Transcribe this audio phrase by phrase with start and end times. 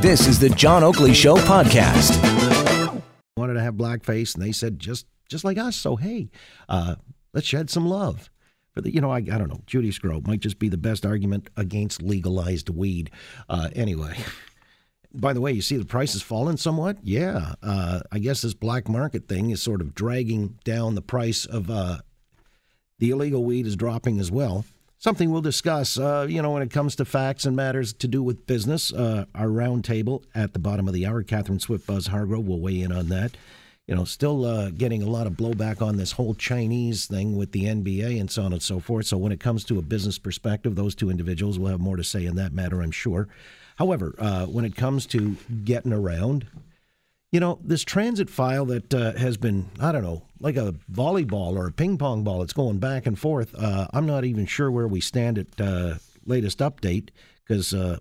[0.00, 2.22] This is the John Oakley Show podcast.
[3.36, 5.76] Wanted to have blackface, and they said just just like us.
[5.76, 6.30] So hey,
[6.68, 6.96] uh,
[7.32, 8.30] let's shed some love.
[8.72, 9.62] For the, you know, I, I don't know.
[9.66, 13.10] Judy Sgro might just be the best argument against legalized weed.
[13.48, 14.16] Uh, anyway.
[15.14, 16.98] By the way, you see the price has fallen somewhat.
[17.02, 21.46] Yeah, uh, I guess this black market thing is sort of dragging down the price
[21.46, 21.98] of uh,
[22.98, 24.66] the illegal weed is dropping as well.
[24.98, 28.22] Something we'll discuss, uh, you know, when it comes to facts and matters to do
[28.22, 28.92] with business.
[28.92, 32.80] Uh, our roundtable at the bottom of the hour, Catherine Swift Buzz Hargrove will weigh
[32.80, 33.36] in on that.
[33.86, 37.52] You know, still uh, getting a lot of blowback on this whole Chinese thing with
[37.52, 39.06] the NBA and so on and so forth.
[39.06, 42.02] So when it comes to a business perspective, those two individuals will have more to
[42.02, 43.28] say in that matter, I'm sure.
[43.76, 46.46] However, uh, when it comes to getting around,
[47.36, 51.54] you know, this transit file that uh, has been, I don't know, like a volleyball
[51.54, 53.54] or a ping pong ball, it's going back and forth.
[53.54, 57.10] Uh, I'm not even sure where we stand at uh, latest update
[57.44, 57.98] because uh,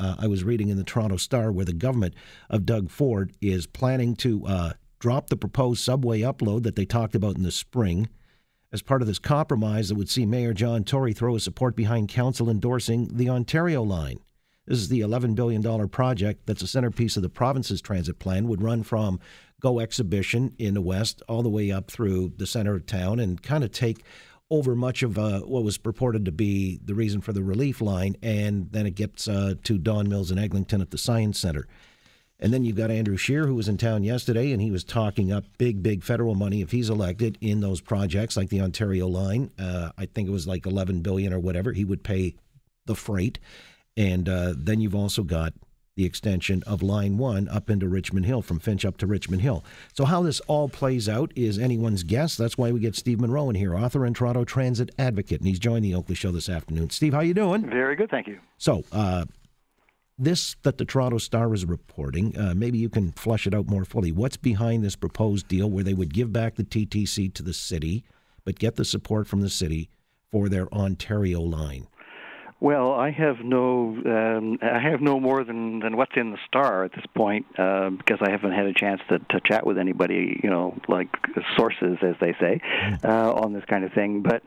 [0.00, 2.14] uh, I was reading in the Toronto Star where the government
[2.50, 7.14] of Doug Ford is planning to uh, drop the proposed subway upload that they talked
[7.14, 8.08] about in the spring.
[8.72, 12.08] As part of this compromise that would see Mayor John Tory throw his support behind
[12.08, 14.18] council endorsing the Ontario line.
[14.66, 18.62] This is the $11 billion project that's a centerpiece of the province's transit plan, would
[18.62, 19.18] run from
[19.60, 23.42] Go Exhibition in the west all the way up through the center of town and
[23.42, 24.04] kind of take
[24.50, 28.16] over much of uh, what was purported to be the reason for the relief line.
[28.22, 31.66] And then it gets uh, to Don Mills and Eglinton at the Science Center.
[32.38, 35.32] And then you've got Andrew Scheer, who was in town yesterday, and he was talking
[35.32, 39.52] up big, big federal money if he's elected in those projects like the Ontario line.
[39.58, 41.72] Uh, I think it was like 11 billion or whatever.
[41.72, 42.34] He would pay
[42.86, 43.38] the freight.
[43.96, 45.52] And uh, then you've also got
[45.96, 49.62] the extension of Line 1 up into Richmond Hill, from Finch up to Richmond Hill.
[49.92, 52.36] So, how this all plays out is anyone's guess.
[52.36, 55.40] That's why we get Steve Munro in here, author and Toronto Transit advocate.
[55.40, 56.90] And he's joined the Oakley Show this afternoon.
[56.90, 57.68] Steve, how you doing?
[57.68, 58.40] Very good, thank you.
[58.56, 59.26] So, uh,
[60.18, 63.84] this that the Toronto Star is reporting, uh, maybe you can flush it out more
[63.84, 64.12] fully.
[64.12, 68.04] What's behind this proposed deal where they would give back the TTC to the city,
[68.44, 69.90] but get the support from the city
[70.30, 71.86] for their Ontario line?
[72.62, 76.84] Well, I have no, um, I have no more than, than what's in the star
[76.84, 80.40] at this point uh, because I haven't had a chance to, to chat with anybody,
[80.44, 81.08] you know, like
[81.56, 82.60] sources, as they say,
[83.02, 84.22] uh, on this kind of thing.
[84.22, 84.44] But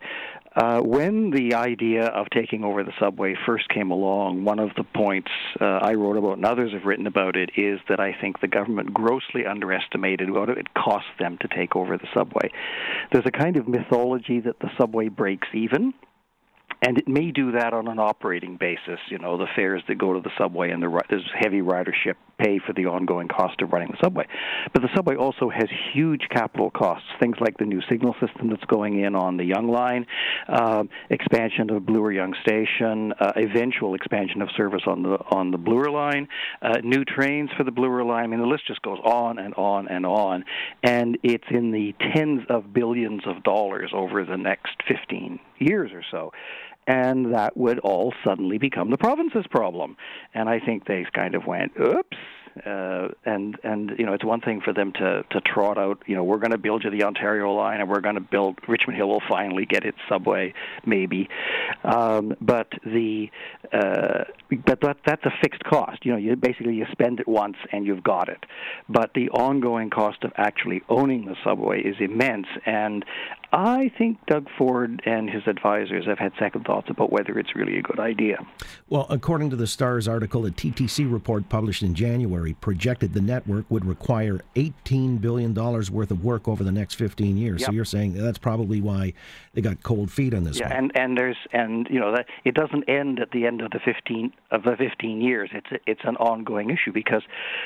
[0.56, 4.86] uh, when the idea of taking over the subway first came along, one of the
[4.86, 8.40] points uh, I wrote about and others have written about it is that I think
[8.40, 12.50] the government grossly underestimated what it cost them to take over the subway.
[13.12, 15.94] There's a kind of mythology that the subway breaks even
[16.81, 19.00] and it may do that on an operating basis.
[19.09, 22.59] You know, the fares that go to the subway and the there's heavy ridership pay
[22.59, 24.25] for the ongoing cost of running the subway.
[24.74, 28.64] But the subway also has huge capital costs, things like the new signal system that's
[28.66, 30.06] going in on the Yonge line,
[30.47, 35.58] uh, expansion of Bloor Yonge Station, uh, eventual expansion of service on the on the
[35.58, 36.28] Bloor line,
[36.62, 38.25] uh, new trains for the Bloor line.
[38.25, 40.46] I mean, the list just goes on and on and on,
[40.84, 46.04] and it's in the tens of billions of dollars over the next 15 years or
[46.12, 46.32] so
[46.88, 49.98] and that would all suddenly become the province's problem.
[50.34, 52.18] And I think they kind of went, oops,
[52.66, 56.16] uh, and and you know it's one thing for them to to trot out you
[56.16, 58.96] know we're going to build you the Ontario line and we're going to build Richmond
[58.98, 60.54] Hill will finally get its subway
[60.86, 61.28] maybe.
[61.84, 63.30] Um, but the
[63.74, 64.24] uh,
[64.66, 66.06] but that that's a fixed cost.
[66.06, 68.46] You know you basically you spend it once and you've got it.
[68.88, 73.04] But the ongoing cost of actually owning the subway is immense and
[73.52, 77.78] I think Doug Ford and his advisors have had second thoughts about whether it's really
[77.78, 78.46] a good idea.
[78.90, 83.66] Well, according to the Stars article, a TTC report published in January projected the network
[83.70, 87.62] would require $18 billion worth of work over the next 15 years.
[87.62, 87.68] Yep.
[87.68, 89.14] So you're saying that's probably why
[89.54, 90.78] they got cold feet on this yeah, one.
[90.78, 93.80] and and there's and you know that it doesn't end at the end of the
[93.80, 95.50] 15 of the 15 years.
[95.54, 97.24] It's it's an ongoing issue because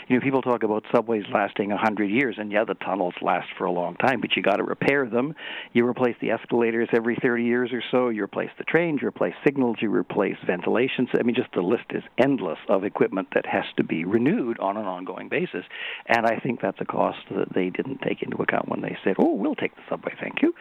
[0.07, 3.65] you know people talk about subways lasting 100 years, and yeah, the tunnels last for
[3.65, 5.33] a long time, but you got to repair them.
[5.73, 8.09] You replace the escalators every 30 years or so.
[8.09, 9.01] You replace the trains.
[9.01, 9.77] You replace signals.
[9.81, 11.07] You replace ventilation.
[11.13, 14.77] I mean, just the list is endless of equipment that has to be renewed on
[14.77, 15.65] an ongoing basis.
[16.07, 19.15] And I think that's a cost that they didn't take into account when they said,
[19.19, 20.55] "Oh, we'll take the subway, thank you."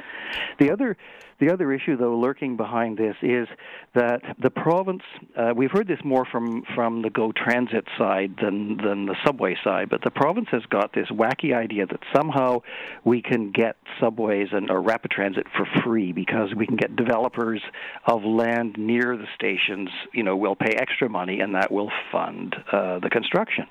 [0.58, 0.96] The other
[1.38, 3.46] the other issue, though, lurking behind this is
[3.94, 5.02] that the province.
[5.36, 9.56] Uh, we've heard this more from from the Go Transit side than than the subway
[9.62, 12.62] side, but the province has got this wacky idea that somehow
[13.04, 17.62] we can get subways and or rapid transit for free because we can get developers
[18.04, 19.88] of land near the stations.
[20.12, 23.66] You know, will pay extra money, and that will fund uh, the construction.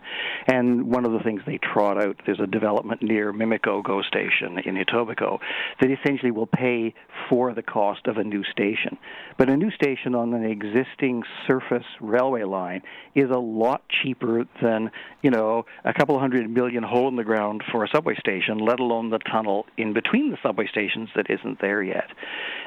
[0.48, 4.58] And one of the things they trot out, there's a development near Mimico GO station
[4.66, 5.40] in Etobicoke
[5.82, 6.94] that essentially will pay
[7.30, 8.98] for the cost of a new station.
[9.38, 12.84] But a new station on an existing surface railway line
[13.16, 14.92] is a lot cheaper than
[15.22, 18.80] you know a couple hundred million hole in the ground for a subway station, let
[18.80, 22.08] alone the tunnel in between the subway stations that isn't there yet.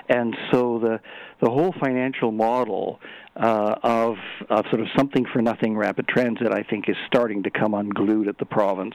[0.09, 1.01] And so the
[1.41, 3.01] the whole financial model
[3.37, 4.17] uh, of
[4.49, 8.29] of sort of something for nothing rapid transit, I think, is starting to come unglued
[8.29, 8.95] at the province,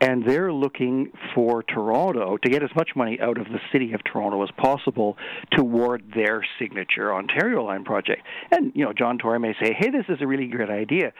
[0.00, 4.02] and they're looking for Toronto to get as much money out of the city of
[4.04, 5.16] Toronto as possible
[5.56, 8.22] toward their signature Ontario Line project.
[8.50, 11.12] And you know, John Tory may say, "Hey, this is a really great idea."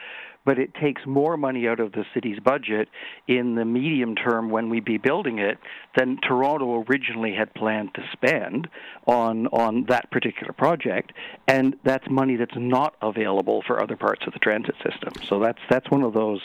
[0.45, 2.89] but it takes more money out of the city's budget
[3.27, 5.57] in the medium term when we be building it
[5.97, 8.67] than Toronto originally had planned to spend
[9.07, 11.13] on on that particular project,
[11.47, 15.13] and that's money that's not available for other parts of the transit system.
[15.27, 16.41] So that's that's one of those,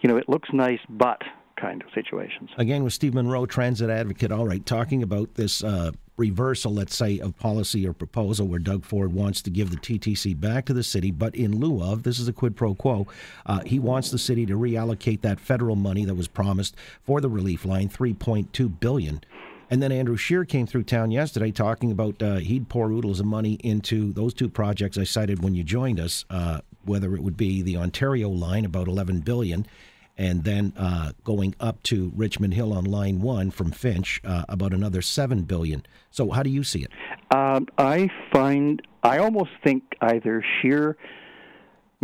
[0.00, 1.22] you know, it looks nice, but
[1.56, 2.50] kind of situations.
[2.58, 4.32] Again, with Steve Munro, transit advocate.
[4.32, 8.84] All right, talking about this uh, reversal, let's say, of policy or proposal where Doug
[8.84, 12.18] Ford wants to give the TTC back to the city, but in lieu of this
[12.18, 13.06] is a quid pro quo.
[13.46, 17.28] Uh, he wants the city to reallocate that federal money that was promised for the
[17.28, 19.20] relief line, three point two billion.
[19.74, 23.26] And then Andrew Scheer came through town yesterday talking about uh, he'd pour oodles of
[23.26, 27.36] money into those two projects I cited when you joined us, uh, whether it would
[27.36, 29.66] be the Ontario line, about 11 billion,
[30.16, 34.72] and then uh, going up to Richmond Hill on Line One from Finch, uh, about
[34.72, 35.84] another seven billion.
[36.12, 36.92] So, how do you see it?
[37.36, 40.96] Um, I find I almost think either Scheer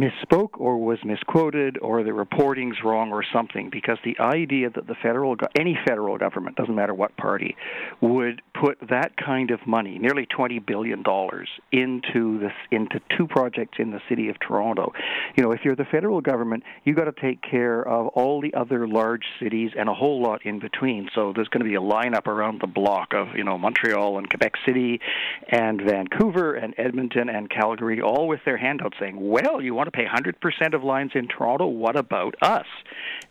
[0.00, 4.94] misspoke or was misquoted or the reporting's wrong or something because the idea that the
[5.02, 7.54] federal any federal government doesn't matter what party
[8.00, 13.78] would put that kind of money nearly 20 billion dollars into this into two projects
[13.78, 14.92] in the city of Toronto.
[15.36, 18.54] You know if you're the federal government you got to take care of all the
[18.54, 21.08] other large cities and a whole lot in between.
[21.14, 24.28] So there's going to be a lineup around the block of you know Montreal and
[24.28, 25.00] Quebec City
[25.48, 29.96] and Vancouver and Edmonton and Calgary all with their handouts saying well you want to
[29.96, 31.66] pay 100% of lines in Toronto.
[31.66, 32.66] What about us?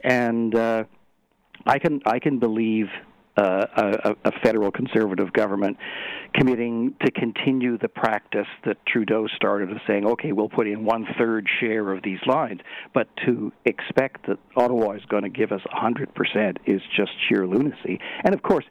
[0.04, 0.84] And uh,
[1.66, 2.88] I can I can believe
[3.38, 5.78] uh, a, a, federal conservative government
[6.34, 11.06] committing to continue the practice that Trudeau started of saying, okay, we'll put in one
[11.18, 12.60] third share of these lines,
[12.94, 18.00] but to expect that Ottawa is going to give us 100% is just sheer lunacy.
[18.26, 18.66] And of course,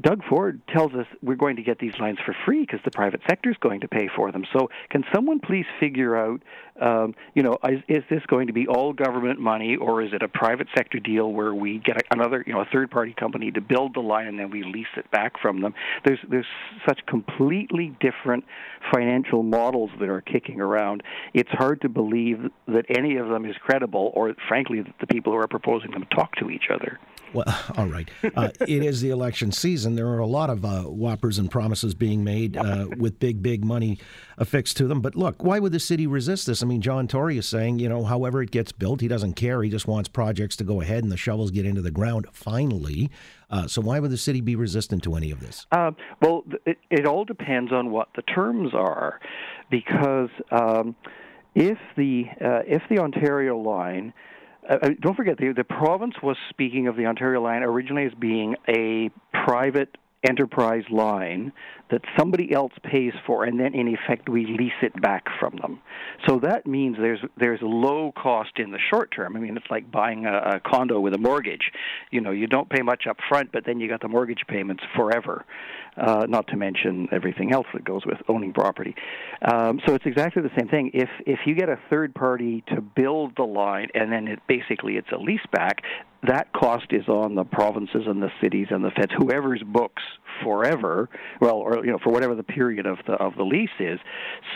[0.00, 3.20] Doug Ford tells us we're going to get these lines for free because the private
[3.28, 4.44] sector is going to pay for them.
[4.52, 6.42] So, can someone please figure out,
[6.80, 10.22] um, you know, is, is, this going to be all government money or is it
[10.22, 13.60] a private sector deal where we get another, you know, a third party company to
[13.60, 15.74] build the line and then we lease it back from them?
[16.04, 16.46] There's there's
[16.88, 18.44] such completely different
[18.92, 21.02] financial models that are kicking around.
[21.34, 25.32] It's hard to believe that any of them is credible, or frankly, that the people
[25.32, 26.98] who are proposing them talk to each other.
[27.32, 27.44] Well,
[27.76, 28.08] all right.
[28.34, 29.94] Uh, it is the election season.
[29.94, 33.64] There are a lot of uh, whoppers and promises being made uh, with big, big
[33.64, 33.98] money
[34.38, 35.00] affixed to them.
[35.00, 36.62] But look, why would the city resist this?
[36.62, 39.62] I mean, John Tory is saying, you know, however it gets built, he doesn't care.
[39.62, 43.10] He just wants projects to go ahead and the shovels get into the ground finally.
[43.50, 45.66] Uh, so why would the city be resistant to any of this?
[45.72, 45.90] Uh,
[46.22, 49.20] well, it, it, all depends on what the terms are,
[49.70, 50.94] because um,
[51.54, 54.12] if the uh, if the Ontario line
[54.68, 58.12] uh, uh, don't forget the the province was speaking of the Ontario line originally as
[58.14, 59.10] being a
[59.44, 59.96] private
[60.28, 61.52] enterprise line
[61.90, 65.80] that somebody else pays for, and then in effect we lease it back from them.
[66.26, 69.36] So that means there's there's low cost in the short term.
[69.36, 71.72] I mean, it's like buying a, a condo with a mortgage.
[72.10, 74.82] You know, you don't pay much up front, but then you got the mortgage payments
[74.94, 75.44] forever.
[75.96, 78.94] Uh, not to mention everything else that goes with owning property.
[79.52, 80.92] Um, so it's exactly the same thing.
[80.94, 84.96] If if you get a third party to build the line, and then it basically
[84.96, 85.82] it's a lease back,
[86.26, 90.02] that cost is on the provinces and the cities and the feds, whoever's books
[90.42, 91.08] forever.
[91.40, 93.98] Well, or you know, for whatever the period of the of the lease is.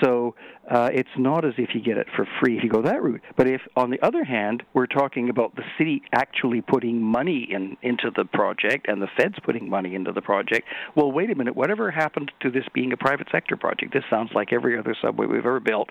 [0.02, 0.34] So
[0.70, 3.20] uh, it's not as if you get it for free if you go that route.
[3.36, 7.76] But if, on the other hand, we're talking about the city actually putting money in
[7.82, 11.56] into the project and the feds putting money into the project, well, wait a minute.
[11.56, 13.92] Whatever happened to this being a private sector project?
[13.92, 15.90] This sounds like every other subway we've ever built,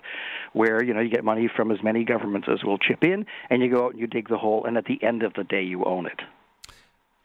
[0.52, 3.62] where you know you get money from as many governments as will chip in, and
[3.62, 5.63] you go out and you dig the hole, and at the end of the day,
[5.64, 6.20] you own it.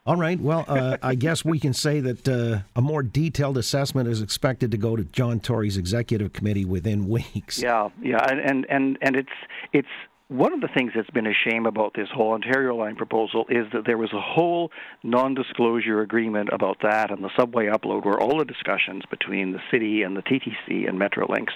[0.05, 0.39] All right.
[0.39, 4.71] Well, uh, I guess we can say that uh, a more detailed assessment is expected
[4.71, 7.61] to go to John Tory's executive committee within weeks.
[7.61, 9.29] Yeah, yeah, and and and, it's
[9.71, 9.87] it's
[10.29, 13.65] one of the things that's been a shame about this whole Ontario line proposal is
[13.73, 14.71] that there was a whole
[15.03, 19.59] non disclosure agreement about that and the subway upload where all the discussions between the
[19.71, 21.49] city and the TTC and Metrolinx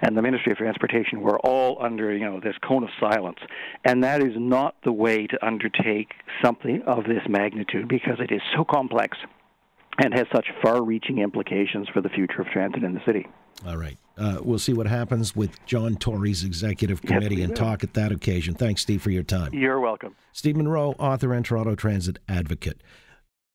[0.00, 3.38] and the Ministry of Transportation were all under, you know, this cone of silence.
[3.84, 8.40] And that is not the way to undertake something of this magnitude because it is
[8.56, 9.18] so complex
[10.02, 13.26] and has such far reaching implications for the future of transit in the city.
[13.66, 13.98] All right.
[14.16, 18.12] Uh, we'll see what happens with John Tory's executive committee yes, and talk at that
[18.12, 18.54] occasion.
[18.54, 19.52] Thanks, Steve, for your time.
[19.54, 20.14] You're welcome.
[20.32, 22.80] Steve Munro, author and Toronto Transit advocate.